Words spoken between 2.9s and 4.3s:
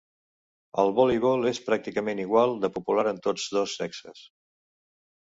en tots dos sexes.